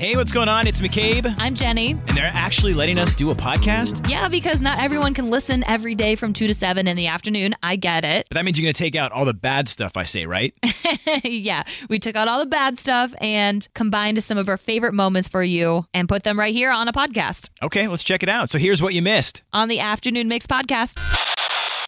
[0.00, 0.66] Hey, what's going on?
[0.66, 1.90] It's McCabe, I'm Jenny.
[1.90, 4.08] and they're actually letting us do a podcast.
[4.08, 7.54] Yeah, because not everyone can listen every day from 2 to 7 in the afternoon.
[7.62, 8.26] I get it.
[8.30, 10.54] But that means you're going to take out all the bad stuff I say, right?
[11.22, 15.28] yeah, we took out all the bad stuff and combined some of our favorite moments
[15.28, 18.48] for you and put them right here on a podcast okay, let's check it out.
[18.48, 19.42] So here's what you missed.
[19.52, 20.98] on the Afternoon Mix podcast.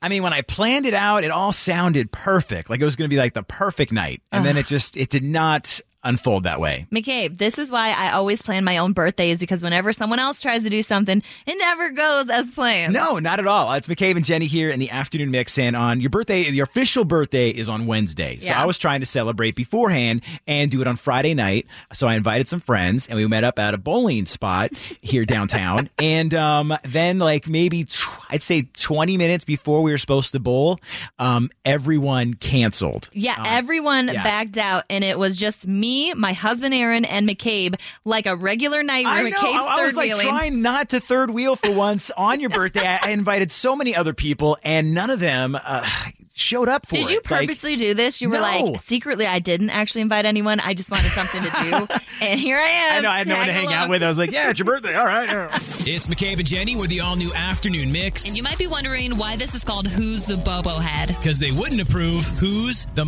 [0.02, 2.68] I mean, when I planned it out, it all sounded perfect.
[2.68, 4.20] Like it was going to be like the perfect night.
[4.30, 6.86] And then it just, it did not unfold that way.
[6.90, 10.64] McCabe, this is why I always plan my own birthdays because whenever someone else tries
[10.64, 12.92] to do something, it never goes as planned.
[12.92, 13.72] No, not at all.
[13.74, 15.58] It's McCabe and Jenny here in the afternoon mix.
[15.58, 18.36] And on your birthday, your official birthday is on Wednesday.
[18.38, 18.60] So Yeah.
[18.62, 21.66] I was trying to celebrate beforehand and do it on Friday night.
[21.92, 25.88] So I invited some friends and we met up at a bowling spot here downtown.
[25.98, 30.40] and um, then, like maybe tw- I'd say 20 minutes before we were supposed to
[30.40, 30.78] bowl,
[31.18, 33.08] um, everyone canceled.
[33.12, 34.22] Yeah, Uh, everyone yeah.
[34.24, 37.74] backed out, and it was just me, my husband Aaron, and McCabe,
[38.04, 39.36] like a regular night I where know.
[39.38, 40.26] McCabe's I, I was like wheeling.
[40.28, 42.86] trying not to third wheel for once on your birthday.
[42.86, 45.86] I, I invited so many other people, and none of them uh,
[46.34, 47.10] showed up for Did it.
[47.10, 48.20] you Like, purposely do this?
[48.20, 48.42] You were No.
[48.42, 50.60] like, secretly, I didn't actually invite anyone.
[50.60, 51.94] I just wanted something to do.
[52.24, 52.96] and here I am.
[52.96, 54.02] I know I had no one to tagging hang out with.
[54.02, 54.94] I was like, "Yeah, it's your birthday.
[54.94, 58.26] All right." yeah." It's McCabe and Jenny with the all new afternoon mix.
[58.26, 61.08] And you might be wondering why this is called Who's the Bobo Head?
[61.08, 63.04] Because they wouldn't approve who's the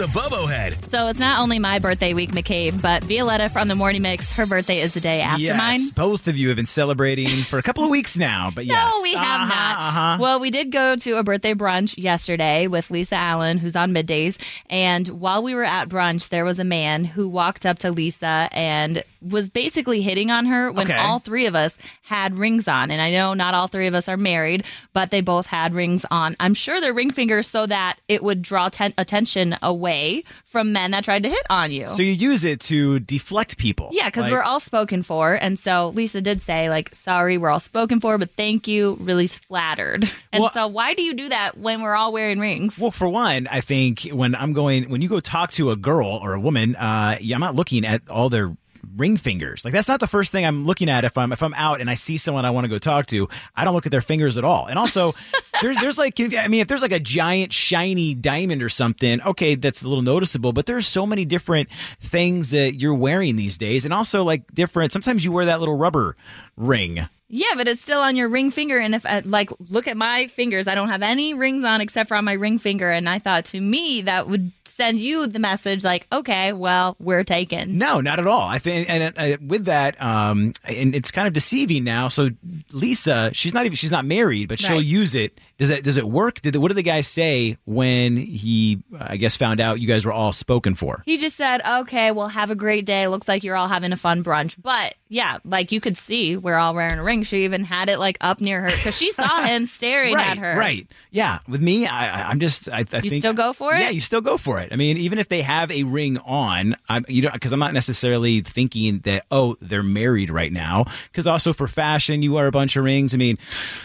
[0.00, 0.82] the Bobo Head?
[0.90, 4.46] So it's not only my birthday week, McCabe, but Violetta from the Morning Mix, her
[4.46, 5.80] birthday is the day after yes, mine.
[5.94, 8.50] both of you have been celebrating for a couple of weeks now.
[8.54, 9.78] But yes, No, we have Uh-huh, not.
[9.78, 10.16] Uh-huh.
[10.18, 14.38] Well, we did go to a birthday brunch yesterday with Lisa Allen, who's on middays.
[14.70, 18.48] And while we were at brunch, there was a man who walked up to Lisa
[18.52, 20.96] and was basically hitting on her when Okay.
[20.98, 22.90] all three of us had rings on.
[22.90, 26.06] And I know not all three of us are married, but they both had rings
[26.10, 26.36] on.
[26.40, 30.90] I'm sure they're ring fingers so that it would draw ten- attention away from men
[30.92, 31.86] that tried to hit on you.
[31.86, 33.90] so you use it to deflect people.
[33.92, 35.34] Yeah, because Like, we're all spoken for.
[35.34, 38.96] And so Lisa did say, like, sorry, we're all spoken for, but thank you.
[39.00, 40.10] Really flattered.
[40.32, 42.78] And Well- so why do you do that when we're all wearing rings?
[42.78, 46.06] Well, for one, I think when I'm going, when you go talk to a girl
[46.22, 48.52] or a woman, uh, I'm not looking at all their
[48.96, 49.64] ring fingers.
[49.64, 51.90] Like that's not the first thing I'm looking at if I'm if I'm out and
[51.90, 53.28] I see someone I want to go talk to.
[53.54, 54.66] I don't look at their fingers at all.
[54.66, 55.14] And also,
[55.62, 59.54] there's there's like I mean, if there's like a giant shiny diamond or something, okay,
[59.54, 60.52] that's a little noticeable.
[60.52, 61.68] But there's so many different
[62.00, 64.92] things that you're wearing these days, and also like different.
[64.92, 66.16] Sometimes you wear that little rubber
[66.56, 67.06] ring.
[67.28, 68.78] yeah, but it's still on your ring finger.
[68.78, 72.08] And if, I, like, look at my fingers, I don't have any rings on except
[72.08, 72.90] for on my ring finger.
[72.90, 77.22] And I thought to me, that would send you the message, like, okay, well, we're
[77.24, 77.76] taken.
[77.76, 78.40] No, not at all.
[78.48, 82.08] I think, and uh, with that, um, and it's kind of deceiving now.
[82.08, 82.30] So
[82.72, 84.84] Lisa, she's not even she's not married, but she'll Right.
[84.84, 85.38] use it.
[85.58, 86.40] Does it does it work?
[86.40, 90.06] Did the, what did the guy say when he, I guess, found out you guys
[90.06, 91.02] were all spoken for?
[91.04, 93.06] He just said, okay, well, have a great day.
[93.08, 94.56] Looks like you're all having a fun brunch.
[94.62, 97.24] But yeah, like you could see we're all wearing a ring.
[97.24, 100.38] She even had it like up near her because she saw him staring right, at
[100.38, 100.58] her.
[100.58, 100.86] right.
[101.10, 103.80] Yeah, with me, I, I'm just, I, I You think still go for it?
[103.80, 104.69] Yeah, you still go for it.
[104.70, 107.74] I mean, even if they have a ring on, I'm you know because I'm not
[107.74, 110.84] necessarily thinking that oh they're married right now.
[111.04, 113.14] Because also for fashion, you wear a bunch of rings.
[113.14, 113.38] I mean,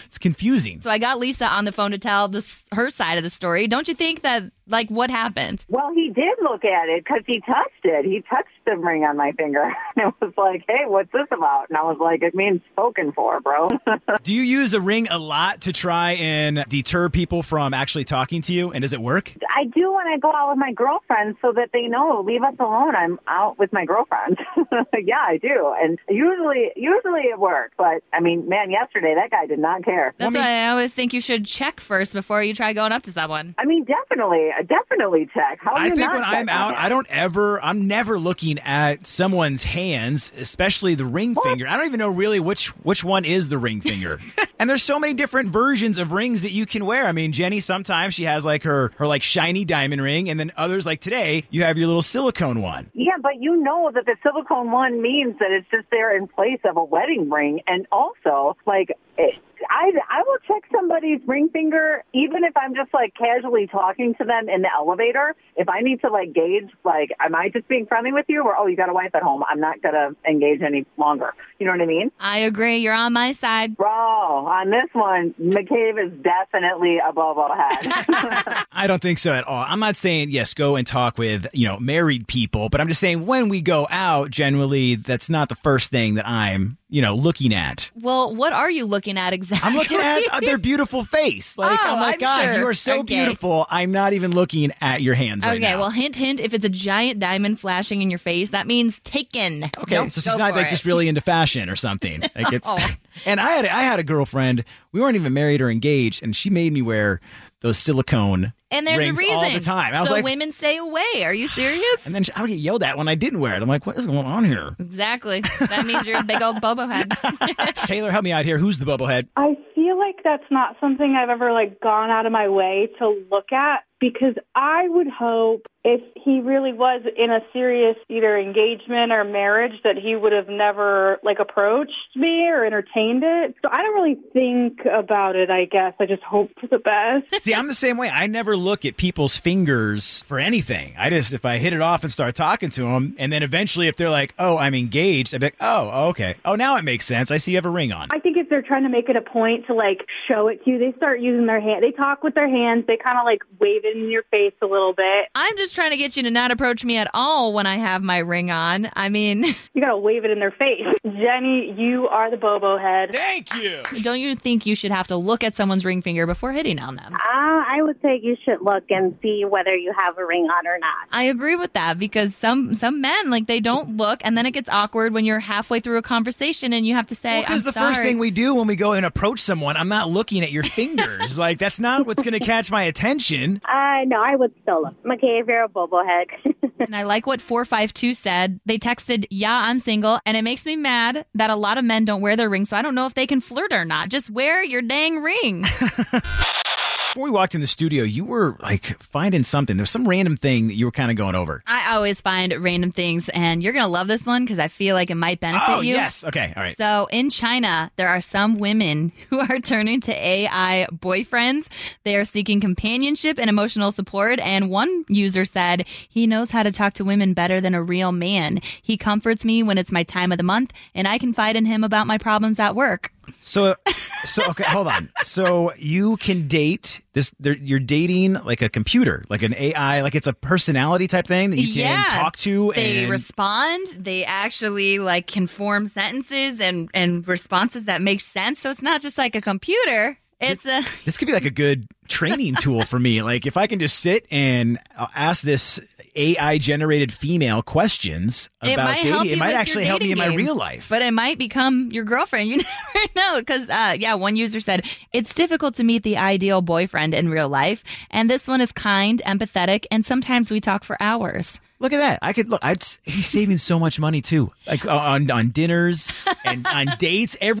[0.06, 0.80] it's confusing.
[0.80, 3.66] So I got Lisa on the phone to tell this her side of the story.
[3.66, 5.64] Don't you think that like what happened?
[5.68, 8.04] Well, he did look at it because he touched it.
[8.04, 9.72] He touched the ring on my finger.
[9.98, 11.70] And it was like, hey, what's this about?
[11.70, 13.68] And I was like, it means spoken for, bro.
[14.22, 18.42] Do you use a ring a lot to try and deter people from actually talking
[18.42, 18.72] to you?
[18.72, 19.32] And does it work?
[19.48, 22.54] I do when I go out with my girlfriends so that they know, leave us
[22.60, 22.94] alone.
[22.94, 24.38] I'm out with my girlfriends.
[25.02, 25.74] yeah, I do.
[25.80, 27.72] And usually, usually it works.
[27.78, 30.12] But I mean, man, yesterday that guy did not care.
[30.18, 33.12] That's why I always think you should check first before you try going up to
[33.12, 33.54] someone.
[33.56, 35.58] I mean, definitely, definitely check.
[35.60, 36.78] How I think when I'm out, that?
[36.78, 41.66] I don't ever, I'm never looking at someone's hands, especially the ring finger.
[41.68, 44.18] I don't even know really which which one is the ring finger.
[44.58, 47.06] and there's so many different versions of rings that you can wear.
[47.06, 50.52] I mean, Jenny sometimes she has like her her like shiny diamond ring, and then
[50.56, 52.90] others like today you have your little silicone one.
[52.94, 56.60] Yeah, but you know that the silicone one means that it's just there in place
[56.64, 57.60] of a wedding ring.
[57.66, 59.34] And also, like, it,
[59.70, 64.24] I, I will check somebody's ring finger, even if I'm just like casually talking to
[64.24, 65.34] them in the elevator.
[65.56, 68.56] If I need to like gauge, like, am I just being friendly with you or,
[68.56, 69.42] oh, you got a wife at home?
[69.48, 71.34] I'm not going to engage any longer.
[71.58, 72.12] You know what I mean?
[72.20, 72.78] I agree.
[72.78, 73.76] You're on my side.
[73.76, 78.66] Bro, on this one, McCabe is definitely a Bobo head.
[78.72, 79.64] I don't think so at all.
[79.66, 83.00] I'm not saying yes, go and talk with you know married people, but I'm just
[83.00, 87.14] saying when we go out, generally that's not the first thing that I'm you know
[87.14, 87.90] looking at.
[87.94, 89.55] Well, what are you looking at exactly?
[89.62, 91.56] I'm looking at uh, their beautiful face.
[91.58, 92.58] Like Oh, I'm like, I'm God, sure.
[92.58, 93.16] you are so Okay.
[93.16, 93.66] beautiful.
[93.70, 95.66] I'm not even looking at your hands right now.
[95.68, 96.40] Okay, well, hint, hint.
[96.40, 99.64] If it's a giant diamond flashing in your face, that means taken.
[99.64, 100.70] Okay, Don't so she's not like it.
[100.70, 102.22] just really into fashion or something.
[102.36, 102.76] Like it's, No.
[103.24, 104.64] and I had I had a girlfriend.
[104.92, 107.20] We weren't even married or engaged, and she made me wear
[107.60, 109.94] those silicone And there's a reason all the time.
[109.94, 111.22] I was so like, women stay away.
[111.24, 112.04] Are you serious?
[112.04, 113.62] and then I would get yelled at when I didn't wear it.
[113.62, 114.74] I'm like, what is going on here?
[114.80, 115.40] exactly.
[115.60, 117.12] That means you're a big old bobo head.
[117.86, 118.58] Taylor, help me out here.
[118.58, 119.28] Who's the Bobo Head?
[119.36, 123.22] I feel like that's not something I've ever like gone out of my way to
[123.30, 129.12] look at because I would hope if he really was in a serious either engagement
[129.12, 133.54] or marriage that he would have never like approached me or entertained it.
[133.62, 135.94] So I don't really think about it, I guess.
[136.00, 137.44] I just hope for the best.
[137.44, 138.10] See, I'm the same way.
[138.10, 140.94] I never look at people's fingers for anything.
[140.98, 143.86] I just, if I hit it off and start talking to them, and then eventually
[143.86, 146.34] if they're like, oh, I'm engaged, I'd be like, oh, okay.
[146.44, 147.30] Oh, now it makes sense.
[147.30, 148.08] I see you have a ring on.
[148.10, 150.70] I think if they're trying to make it a point to like show it to
[150.72, 151.84] you, they start using their hand.
[151.84, 152.86] They talk with their hands.
[152.88, 155.28] They kind of like wave it in your face a little bit.
[155.34, 158.02] I'm just trying to get you to not approach me at all when I have
[158.02, 158.88] my ring on.
[158.94, 159.44] I mean,
[159.74, 160.82] You got to wave it in their face.
[161.04, 163.10] Jenny, you are the bobo head.
[163.12, 163.82] Thank you.
[164.02, 166.96] don't you think you should have to look at someone's ring finger before hitting on
[166.96, 167.14] them?
[167.14, 170.66] Uh, I would say you should look and see whether you have a ring on
[170.66, 171.08] or not.
[171.12, 174.52] I agree with that because some some men like they don't look, and then it
[174.52, 177.72] gets awkward when you're halfway through a conversation and you have to say, Because "I'm
[177.72, 180.50] the first thing we do when we go and approach someone, I'm not looking at
[180.52, 181.36] your fingers.
[181.36, 183.60] like that's not what's going to catch my attention.
[183.68, 184.94] Uh, no, I would still look.
[185.06, 186.26] Okay, if you're a bobo head.
[186.78, 188.60] And I like what 452 said.
[188.66, 190.20] They texted, Yeah, I'm single.
[190.26, 192.68] And it makes me mad that a lot of men don't wear their rings.
[192.68, 194.10] So I don't know if they can flirt or not.
[194.10, 195.64] Just wear your dang ring.
[197.16, 199.78] Before we walked in the studio, you were like finding something.
[199.78, 201.62] There's some random thing that you were kind of going over.
[201.66, 203.30] I always find random things.
[203.30, 205.80] And you're going to love this one because I feel like it might benefit Oh
[205.80, 205.94] you.
[205.94, 206.24] yes.
[206.24, 206.52] Okay.
[206.54, 206.76] All right.
[206.76, 211.68] So in China, there are some women who are turning to AI boyfriends.
[212.04, 214.38] They are seeking companionship and emotional support.
[214.40, 218.12] And one user said, he knows how to talk to women better than a real
[218.12, 218.60] man.
[218.82, 221.82] He comforts me when it's my time of the month and I confide in him
[221.82, 223.10] about my problems at work.
[223.40, 223.76] So,
[224.24, 225.10] so okay, hold on.
[225.22, 227.32] So you can date this.
[227.40, 231.56] You're dating like a computer, like an AI, like it's a personality type thing that
[231.56, 232.72] you can Yeah, talk to.
[232.74, 233.86] They and respond.
[233.98, 238.60] They actually like can form sentences and and responses that make sense.
[238.60, 240.18] So it's not just like a computer.
[240.38, 243.22] It's a this could be like a good training tool for me.
[243.22, 245.80] Like if I can just sit and uh, ask this
[246.16, 250.36] AI generated female questions It about dating, it might actually help me in dating my
[250.36, 250.46] game.
[250.46, 250.88] real life.
[250.88, 252.50] But it might become your girlfriend.
[252.50, 252.62] You
[252.94, 253.38] never know.
[253.40, 257.48] Because, uh, yeah, one user said, it's difficult to meet the ideal boyfriend in real
[257.48, 257.84] life.
[258.10, 261.60] And this one is kind, empathetic, and sometimes we talk for hours.
[261.78, 262.20] Look at that!
[262.22, 262.60] I could look.
[262.64, 266.10] I'd, he's saving so much money too, like on on dinners
[266.42, 267.36] and on dates.
[267.38, 267.60] Every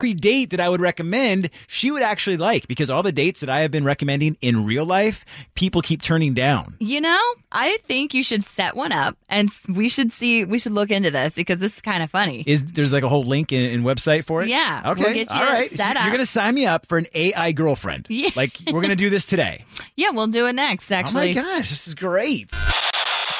[0.00, 3.48] Every date that I would recommend, she would actually like because all the dates that
[3.48, 5.24] I have been recommending in real life,
[5.56, 6.76] people keep turning down.
[6.78, 10.70] You know, I think you should set one up and we should see, we should
[10.70, 12.44] look into this because this is kind of funny.
[12.46, 14.48] Is there's like a whole link in, in website for it?
[14.48, 15.02] Yeah, Okay.
[15.02, 15.68] we'll get you all right.
[15.68, 16.04] Set up.
[16.04, 18.06] You're gonna sign me up for an AI girlfriend.
[18.18, 18.30] Yeah.
[18.36, 19.64] Like we're gonna do this today.
[19.96, 21.32] yeah, we'll do it next, actually.
[21.32, 22.50] Oh my gosh, this is great.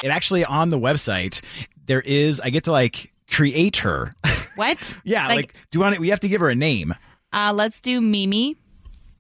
[0.05, 1.41] It actually on the website
[1.87, 4.15] there is I get to like create her.
[4.57, 4.97] What?
[5.05, 6.01] yeah, like, do you want it?
[6.01, 6.95] We have to give her a name.
[7.33, 8.57] uh, let's do Mimi.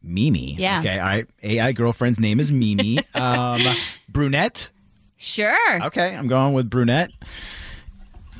[0.02, 0.54] Mimi.
[0.54, 0.78] Yeah.
[0.78, 0.98] Okay.
[0.98, 1.26] All right.
[1.42, 3.00] AI girlfriend's name is Mimi.
[3.14, 3.62] um,
[4.08, 4.70] brunette.
[5.16, 5.84] Sure.
[5.86, 7.12] Okay, I'm going with brunette.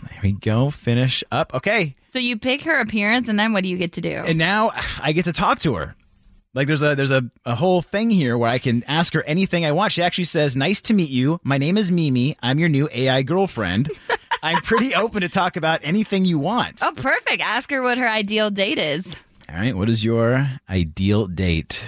[0.09, 0.71] There we go.
[0.71, 1.53] Finish up.
[1.55, 1.95] Okay.
[2.13, 4.11] So you pick her appearance and then what do you get to do?
[4.11, 4.71] And now
[5.01, 5.97] I get to talk to her.
[6.55, 9.67] Like there's a there's a, a whole thing here where I can ask her anything
[9.67, 9.93] I want.
[9.93, 11.41] She actually says, "Nice to meet you.
[11.45, 12.37] My name is Mimi.
[12.43, 13.91] I'm your new AI girlfriend.
[14.43, 17.43] I'm pretty open to talk about anything you want." oh, perfect.
[17.43, 19.07] Ask her what her ideal date is.
[19.49, 19.77] All right.
[19.77, 21.85] What is your ideal date?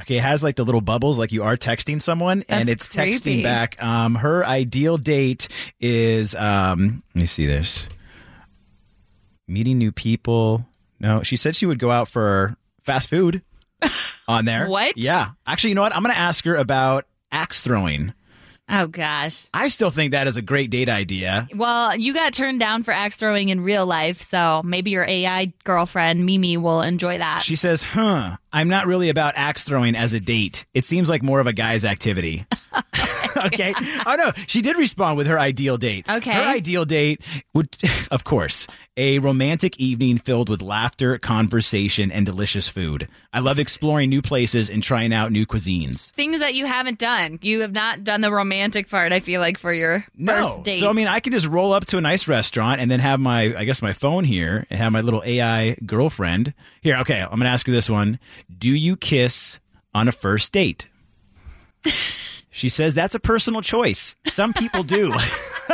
[0.00, 2.88] Okay, it has like the little bubbles, like you are texting someone, and That's it's
[2.88, 3.82] texting back.
[3.82, 7.86] Um, her ideal date is um, let me see this.
[9.46, 10.66] Meeting new people.
[11.00, 13.42] No, she said she would go out for fast food
[14.28, 14.68] on there.
[14.68, 14.96] What?
[14.96, 15.30] Yeah.
[15.46, 15.94] Actually, you know what?
[15.94, 18.14] I'm going to ask her about axe throwing.
[18.70, 19.46] Oh gosh.
[19.52, 21.48] I still think that is a great date idea.
[21.54, 25.52] Well, you got turned down for axe throwing in real life, so maybe your AI
[25.64, 27.42] girlfriend Mimi will enjoy that.
[27.42, 30.66] She says, huh, I'm not really about axe throwing as a date.
[30.72, 32.44] It seems like more of a guy's activity.
[33.46, 33.74] okay.
[34.06, 34.32] Oh, no.
[34.46, 36.06] She did respond with her ideal date.
[36.08, 36.32] Okay.
[36.32, 37.20] Her ideal date
[37.54, 37.76] would,
[38.10, 43.08] of course, a romantic evening filled with laughter, conversation, and delicious food.
[43.32, 46.10] I love exploring new places and trying out new cuisines.
[46.10, 47.38] Things that you haven't done.
[47.42, 50.32] You have not done the romantic part, I feel like, for your No.
[50.32, 50.80] first date.
[50.80, 53.20] So, I mean, I can just roll up to a nice restaurant and then have
[53.20, 56.52] my, I guess, my phone here and have my little AI girlfriend.
[56.82, 58.18] Here, okay, I'm going to ask you this one.
[58.58, 59.58] Do you kiss
[59.94, 60.86] on a first date?
[62.50, 64.16] She says that's a personal choice.
[64.26, 65.12] Some people do.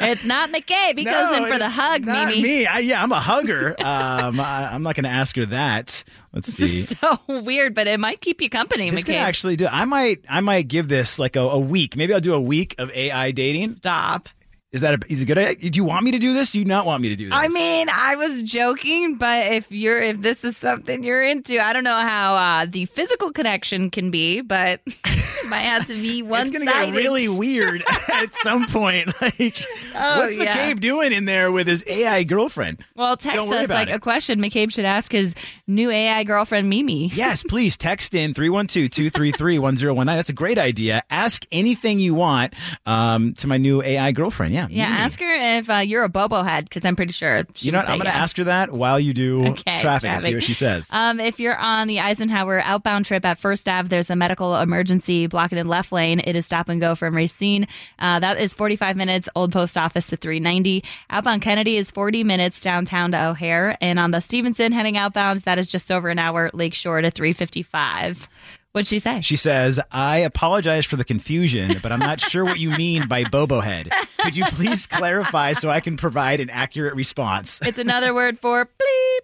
[0.00, 2.42] it's not McCabe He goes in for the hug, not Mimi.
[2.42, 2.66] me.
[2.66, 3.74] I, yeah, I'm a hugger.
[3.80, 6.04] Um, I, I'm not going to ask her that.
[6.32, 6.82] Let's see.
[6.82, 9.66] So weird, but it might keep you company, This could actually do.
[9.66, 10.24] I might.
[10.28, 11.96] I might give this like a, a week.
[11.96, 13.74] Maybe I'll do a week of AI dating.
[13.74, 14.28] Stop.
[14.70, 15.38] Is that a, is it good?
[15.38, 15.70] idea?
[15.70, 16.52] Do you want me to do this?
[16.52, 17.34] Do you not want me to do this?
[17.34, 21.72] I mean, I was joking, but if you're if this is something you're into, I
[21.72, 24.94] don't know how uh, the physical connection can be, but it
[25.48, 29.08] might have to be one it's gonna get really weird at some point.
[29.20, 29.64] Like,
[29.94, 30.56] Oh, what's yeah.
[30.72, 32.80] McCabe doing in there with his AI girlfriend?
[32.94, 33.94] Well, text us like it.
[33.94, 35.34] a question McCabe should ask his
[35.66, 37.08] new AI girlfriend Mimi.
[37.08, 40.06] Yes, please text in 312-233-1019.
[40.06, 41.02] That's a great idea.
[41.10, 42.54] Ask anything you want
[42.86, 44.54] um, to my new AI girlfriend.
[44.54, 44.68] Yeah.
[44.70, 44.98] Yeah, Mimi.
[44.98, 47.44] ask her if uh, you're a bobo head because I'm pretty sure.
[47.54, 47.88] She You know what?
[47.88, 48.16] I'm going to yes.
[48.16, 50.90] ask her that while you do Okay, traffic, and see what she says.
[50.92, 55.26] Um, if you're on the Eisenhower outbound trip at First Ave, there's a medical emergency
[55.38, 56.18] blocking the left lane.
[56.18, 57.68] It is stop and go from Racine.
[58.00, 59.28] Uh, that is 45 minutes.
[59.36, 60.82] Old Post Office to 390.
[61.10, 65.60] Outbound Kennedy is 40 minutes downtown to O'Hare, and on the Stevenson heading outbound, that
[65.60, 66.50] is just over an hour.
[66.52, 68.26] Lakeshore to 355.
[68.72, 69.20] What'd she say?
[69.20, 73.22] She says, I apologize for the confusion, but I'm not sure what you mean by
[73.24, 73.90] bobo head.
[74.18, 77.60] Could you please clarify so I can provide an accurate response?
[77.62, 78.68] It's another word for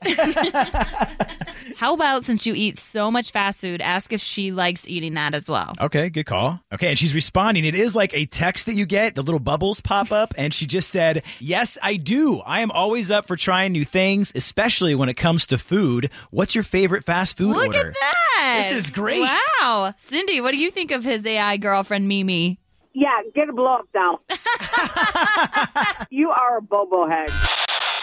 [0.03, 1.75] bleep.
[1.77, 5.35] How about since you eat so much fast food, ask if she likes eating that
[5.35, 5.73] as well.
[5.81, 6.61] Okay, good call.
[6.73, 7.65] Okay, and she's responding.
[7.65, 10.67] It is like a text that you get, the little bubbles pop up, and she
[10.67, 12.41] just said, Yes, I do.
[12.41, 16.11] I am always up for trying new things, especially when it comes to food.
[16.31, 17.89] What's your favorite fast food Look order?
[17.89, 18.69] at that.
[18.71, 19.21] This is great.
[19.61, 19.95] Wow.
[19.97, 22.59] Cindy, what do you think of his AI girlfriend, Mimi?
[22.93, 24.19] Yeah, get a blow up down.
[26.11, 27.29] you are a bobo head.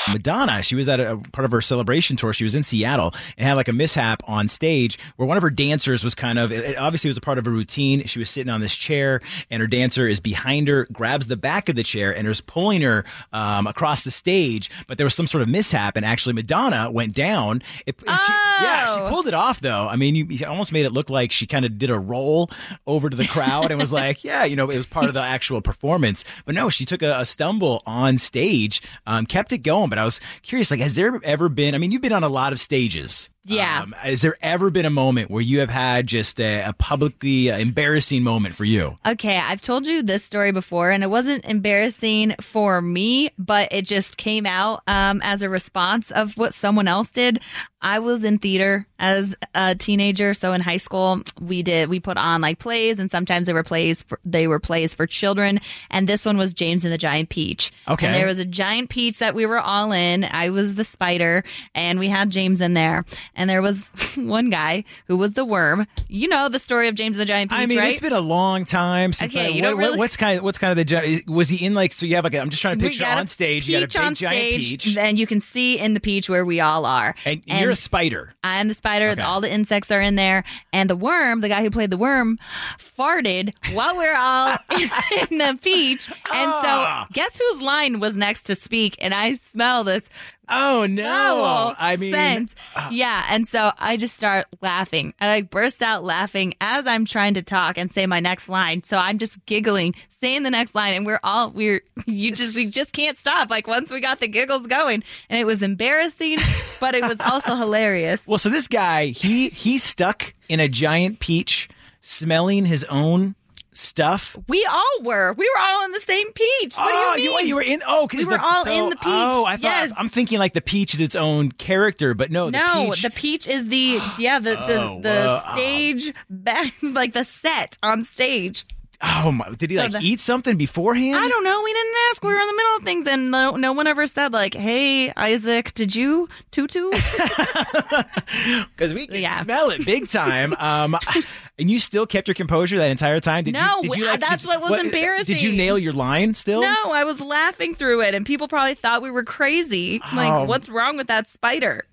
[0.10, 2.34] Madonna, she was at a, part of her celebration tour.
[2.34, 5.50] She was in Seattle and had like a mishap on stage where one of her
[5.50, 8.04] dancers was kind of, it, obviously was a part of a routine.
[8.06, 11.70] She was sitting on this chair and her dancer is behind her, grabs the back
[11.70, 14.70] of the chair and is pulling her um, across the stage.
[14.88, 17.62] But there was some sort of mishap and actually Madonna went down.
[17.86, 18.32] It, and she,
[18.64, 19.10] yeah, she Oh.
[19.10, 19.88] pulled it off though.
[19.88, 22.50] I mean, you, you almost made it look like she kind of did a roll
[22.88, 25.22] over to the crowd and was like, yeah, you know, it was part of the
[25.22, 26.24] actual performance.
[26.46, 29.91] But no, she took a, a stumble on stage, um, kept it going.
[29.92, 31.76] But I was curious, like, has there ever been?
[31.76, 33.30] I mean, you've been on a lot of stages.
[33.44, 33.82] Yeah.
[33.82, 37.52] Um, has there ever been a moment where you have had just a, a publicly
[37.52, 38.96] uh, embarrassing moment for you?
[39.06, 43.86] Okay, I've told you this story before, and it wasn't embarrassing for me, but it
[43.86, 47.40] just came out um, as a response of what someone else did.
[47.82, 52.18] I was in theater as a teenager, so in high school we did we put
[52.18, 56.08] on like plays, and sometimes they were plays for, they were plays for children, and
[56.08, 57.72] this one was James and the Giant Peach.
[57.88, 58.06] Okay.
[58.06, 60.26] and there was a giant peach that we were all in.
[60.26, 61.44] I was the spider,
[61.74, 63.04] and we had James in there,
[63.36, 65.88] and there was one guy who was the worm.
[66.08, 67.92] You know the story of James and the Giant Peach, I mean, right?
[67.92, 69.36] it's been a long time since.
[69.36, 71.66] Okay, I, you what, don't really- what's kind of what's kind of the was he
[71.66, 71.94] in like?
[71.94, 73.68] So you have like a, I'm just trying to picture on stage.
[73.68, 74.34] You got a big on giant
[74.64, 77.16] stage, peach, and you can see in the peach where we all are.
[77.26, 78.34] and, you're a spider.
[78.44, 79.10] I'm the spider.
[79.10, 79.22] Okay.
[79.22, 82.38] All the insects are in there, and the worm, the guy who played the worm,
[82.78, 84.56] farted while we're all
[85.30, 86.10] in the peach.
[86.10, 87.06] And Ah.
[87.08, 88.96] so, guess whose line was next to speak?
[89.00, 90.10] And I smell this
[90.50, 91.74] Oh no!
[91.80, 92.56] I mean, scent.
[92.76, 93.26] Uh, yeah.
[93.30, 95.14] And so I just start laughing.
[95.22, 98.84] I like burst out laughing as I'm trying to talk and say my next line.
[98.84, 102.66] So I'm just giggling, saying the next line, and we're all we're you just we
[102.66, 103.50] just can't stop.
[103.50, 106.38] Like once we got the giggles going, and it was embarrassing,
[106.80, 108.26] but it was also hilarious.
[108.28, 111.70] Well, so this guy, he he's stuck in a giant peach,
[112.02, 113.36] smelling his own
[113.74, 114.38] stuff?
[114.48, 115.34] We all were.
[115.34, 116.76] We were all in the same peach.
[116.76, 117.48] What oh, do you ah, mean?
[117.48, 117.82] you were in.
[117.88, 119.06] Oh, because We were the, all so- in the peach.
[119.08, 119.92] Oh, I thought Yes.
[119.98, 123.02] I'm thinking like the peach is its own character, but no, no, the peach.
[123.04, 128.04] the peach is the yeah the the, Oh, the stage back like the set on
[128.04, 128.66] stage.
[129.04, 129.50] Oh my!
[129.58, 131.16] Did he So like the- eat something beforehand?
[131.16, 131.62] I don't know.
[131.64, 132.24] We didn't ask.
[132.24, 135.12] We were in the middle of things, and no, no one ever said like, "Hey,
[135.16, 136.92] Isaac, did you tutu?"
[138.76, 139.42] because we can Yeah.
[139.42, 140.54] smell it big time.
[140.58, 140.98] Um,
[141.60, 143.44] and you still kept your composure that entire time.
[143.44, 145.26] Did No, you, did you like, that's did- what was embarrassing.
[145.36, 146.62] Did you nail your line still?
[146.62, 150.02] no, I was laughing through it, and people probably thought we were crazy.
[150.04, 150.16] Oh.
[150.16, 151.84] Like, what's wrong with that spider?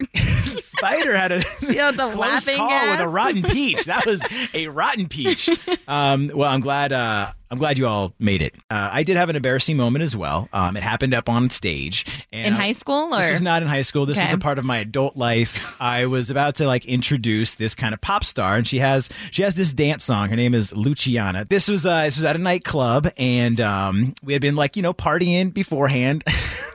[0.62, 3.84] Spider had a Yeah, it's a close laughing call with a rotten peach.
[3.86, 4.22] That was
[4.54, 5.48] a rotten peach.
[5.86, 6.92] Um, well, I'm glad.
[6.92, 8.54] Uh, I'm glad you all made it.
[8.70, 10.50] Uh, I did have an embarrassing moment as well.
[10.52, 13.68] Um, it happened up on stage and In I- high school, This is not in
[13.68, 14.04] high school.
[14.04, 14.26] This Okay.
[14.26, 15.74] was a part of my adult life.
[15.80, 19.42] I was about to like introduce this kind of pop star, and she has she
[19.44, 20.28] has this dance song.
[20.28, 21.46] Her name is Luciana.
[21.48, 24.82] This was uh, this was at a nightclub, and um, we had been like you
[24.82, 26.24] know partying beforehand.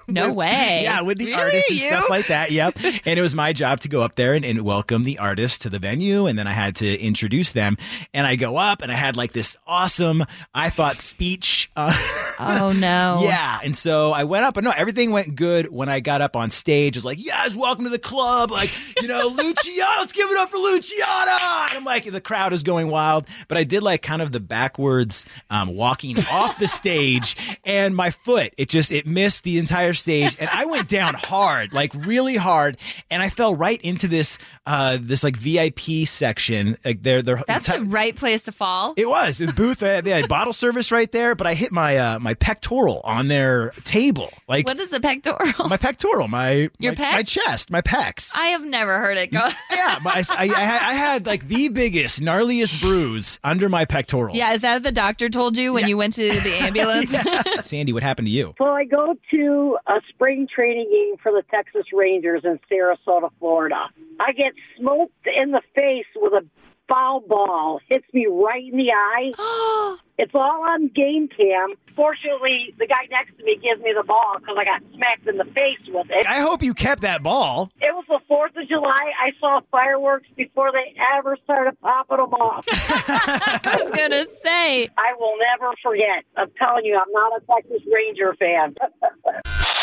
[0.07, 0.81] no with- way.
[0.83, 1.41] Yeah, with the Really?
[1.41, 1.87] artists and You?
[1.87, 2.51] stuff like that.
[2.51, 2.77] Yep.
[3.05, 5.69] and it was my job to go up there and, and welcome the artists to
[5.69, 6.25] the venue.
[6.27, 7.77] And then I had to introduce them.
[8.13, 11.69] And I go up and I had like this awesome, I thought, speech.
[11.75, 11.93] Uh,
[12.39, 13.21] Oh no.
[13.23, 13.59] yeah.
[13.63, 16.49] And so I went up, but no, everything went good when I got up on
[16.49, 16.95] stage.
[16.95, 18.51] I was like, yes, welcome to the club.
[18.51, 18.71] Like,
[19.01, 21.31] you know, Luciana, let's give it up for Luciana.
[21.69, 23.27] And I'm like, the crowd is going wild.
[23.47, 28.09] But I did like kind of the backwards um, walking off the stage and my
[28.09, 30.35] foot, it just, it missed the entire stage.
[30.39, 32.77] And I went down hard, like really hard.
[33.09, 36.77] And I fell right into this, uh, this like VIP section.
[36.83, 38.93] Like they're, they're, That's the right place to fall.
[38.97, 39.37] it was.
[39.37, 42.33] The booth, uh, they had bottle service right there, but I hit my uh, my
[42.33, 44.29] pectoral on their table.
[44.47, 45.67] Like what is a pectoral?
[45.67, 48.35] my pectoral, my Your my, my chest, my pecs.
[48.37, 49.39] I have never heard it go.
[49.71, 54.35] yeah, my, I, I, had, I had like the biggest, gnarliest bruise under my pectorals.
[54.37, 55.87] yeah, is that what the doctor told you when Yeah.
[55.89, 57.15] you went to the ambulance?
[57.67, 58.53] Sandy, what happened to you?
[58.57, 63.89] So I go to a spring training game for the Texas Rangers in Sarasota, Florida.
[64.19, 66.45] I get smoked in the face with a
[66.87, 67.79] foul ball.
[67.89, 69.97] Hits me right in the eye.
[70.15, 71.73] It's all on game cam.
[71.95, 75.37] Fortunately, the guy next to me gives me the ball because I got smacked in
[75.37, 76.27] the face with it.
[76.27, 77.71] I hope you kept that ball.
[77.81, 79.11] It was the 4th of July.
[79.19, 82.63] I saw fireworks before they ever started popping them off.
[82.69, 84.87] I was gonna say.
[84.97, 86.23] I will never forget.
[86.37, 88.75] I'm telling you, I'm not a Texas Ranger fan.